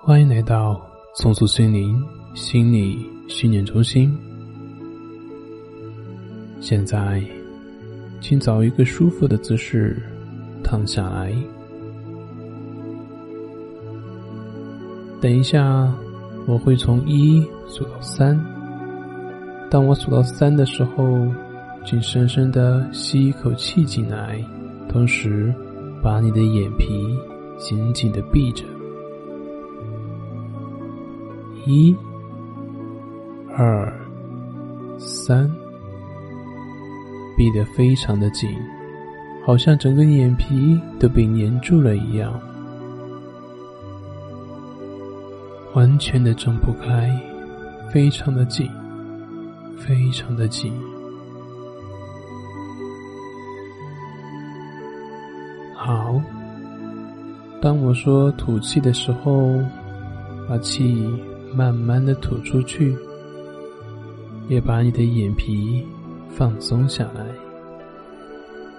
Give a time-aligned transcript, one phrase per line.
[0.00, 0.80] 欢迎来到
[1.16, 2.02] 松树心灵
[2.32, 4.16] 心理训练中心。
[6.60, 7.20] 现在，
[8.20, 10.00] 请找一个舒服的姿势
[10.62, 11.34] 躺下来。
[15.20, 15.92] 等一下，
[16.46, 18.40] 我会从一数到三。
[19.68, 21.26] 当我数到三的时候，
[21.84, 24.42] 请深深的吸一口气进来，
[24.88, 25.52] 同时
[26.00, 27.04] 把你的眼皮
[27.58, 28.64] 紧紧的闭着。
[31.66, 31.94] 一、
[33.56, 33.92] 二、
[34.98, 35.50] 三，
[37.36, 38.50] 闭得非常的紧，
[39.44, 42.32] 好像整个眼皮都被粘住了一样，
[45.74, 47.10] 完全的睁不开，
[47.92, 48.70] 非常的紧，
[49.76, 50.72] 非常的紧。
[55.74, 56.20] 好，
[57.62, 59.60] 当我说吐气的时候，
[60.48, 61.08] 把气。
[61.54, 62.96] 慢慢的吐出去，
[64.48, 65.86] 也把你的眼皮
[66.28, 67.24] 放松下来，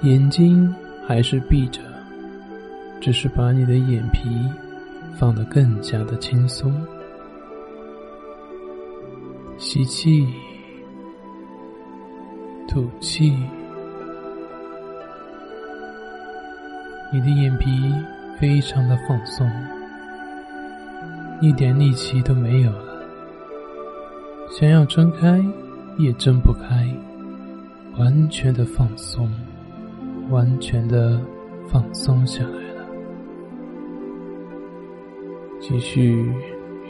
[0.02, 0.74] 眼睛
[1.06, 1.82] 还是闭着，
[3.02, 4.30] 只是把你的眼皮
[5.18, 6.74] 放得更加的轻松。
[9.58, 10.26] 吸气，
[12.68, 13.36] 吐气，
[17.12, 17.94] 你的眼皮
[18.40, 19.50] 非常的放松。
[21.42, 23.02] 一点力气都没有了，
[24.50, 25.42] 想要睁开
[25.98, 26.86] 也睁不开，
[27.98, 29.32] 完全的放松，
[30.30, 31.22] 完全的
[31.66, 32.86] 放松下来了，
[35.62, 36.30] 继续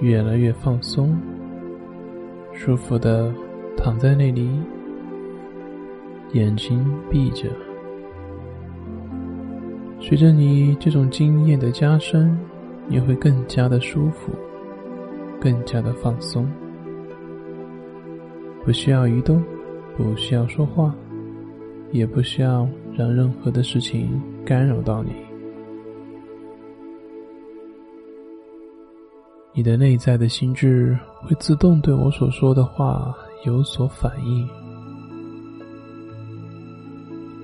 [0.02, 1.16] 越来越放松，
[2.52, 3.32] 舒服的
[3.78, 4.50] 躺在那里，
[6.34, 7.50] 眼睛闭着，
[10.02, 12.36] 随着你这种经验的加深。
[12.90, 14.32] 你会更加的舒服，
[15.40, 16.50] 更加的放松，
[18.66, 19.44] 不需要移动，
[19.96, 20.94] 不需要说话，
[21.92, 25.12] 也不需要让任何的事情干扰到你。
[29.54, 33.14] 你的内在的心智会自动对我所说的话
[33.46, 34.50] 有所反应，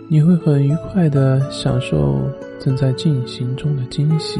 [0.09, 2.19] 你会很愉快的享受
[2.59, 4.39] 正在进行中的惊喜。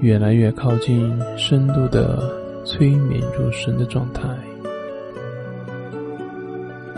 [0.00, 2.32] 越来越靠近深度的
[2.64, 4.22] 催眠入神的状态，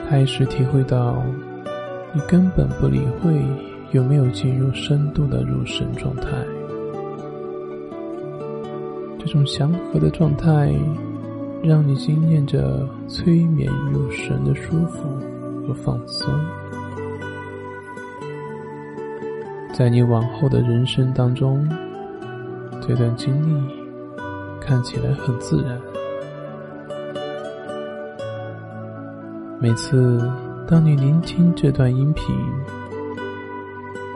[0.06, 1.22] 开始体会到
[2.12, 3.42] 你根本不理会
[3.92, 6.28] 有没有进入深度的入神状态。
[9.18, 10.70] 这种祥和的状态，
[11.62, 15.08] 让你经验着催眠入神的舒服
[15.66, 16.30] 和放松。
[19.72, 21.66] 在你往后的人生当中。
[22.90, 23.70] 这段经历
[24.60, 25.80] 看起来很自然。
[29.60, 30.18] 每次
[30.66, 32.34] 当你聆听这段音频，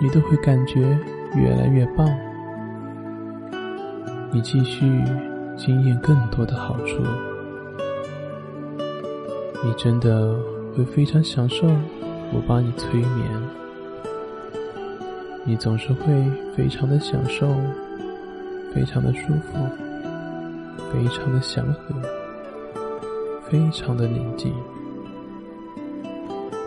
[0.01, 0.99] 你都会感觉
[1.37, 2.05] 越来越棒。
[4.33, 5.01] 你继续
[5.57, 7.01] 经验更多的好处，
[9.63, 10.37] 你真的
[10.77, 11.69] 会非常享受
[12.33, 13.41] 我帮你催眠。
[15.45, 17.55] 你总是会非常的享受。
[18.75, 19.57] 非常的舒服，
[20.93, 21.95] 非常的祥和，
[23.49, 24.53] 非常的宁静，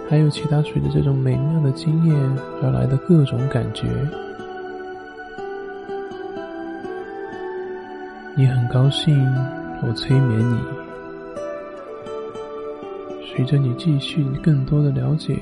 [0.09, 2.16] 还有其他随着这种美妙的经验
[2.63, 3.88] 而来的各种感觉。
[8.38, 9.13] 你很高兴
[9.81, 10.59] 我催眠你，
[13.25, 15.38] 随着你继续更多的了解，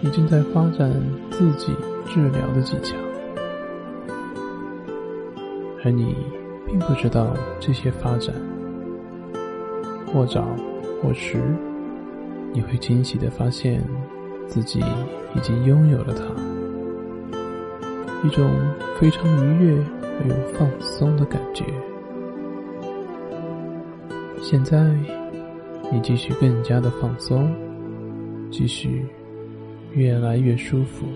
[0.00, 0.92] 你正在发展
[1.30, 1.72] 自己
[2.06, 2.94] 治疗的技巧。
[5.84, 6.16] 而你
[6.66, 8.34] 并不知道这些发展，
[10.06, 10.56] 或早
[11.02, 11.38] 或迟，
[12.54, 13.84] 你会惊喜的发现
[14.48, 14.80] 自己
[15.34, 16.24] 已经拥有了它，
[18.26, 18.50] 一种
[18.98, 21.66] 非常愉悦而又放松的感觉。
[24.40, 24.90] 现在，
[25.92, 27.54] 你继续更加的放松，
[28.50, 29.04] 继续
[29.92, 31.06] 越来越舒服，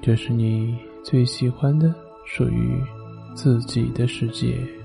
[0.00, 1.94] 这是你最喜欢的。
[2.32, 2.80] 属于
[3.34, 4.79] 自己的世界。